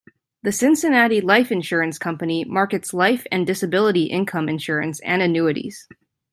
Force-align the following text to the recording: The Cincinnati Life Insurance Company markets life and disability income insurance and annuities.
The 0.41 0.51
Cincinnati 0.51 1.21
Life 1.21 1.51
Insurance 1.51 1.99
Company 1.99 2.43
markets 2.43 2.91
life 2.91 3.27
and 3.31 3.45
disability 3.45 4.05
income 4.05 4.49
insurance 4.49 4.99
and 5.01 5.21
annuities. 5.21 5.87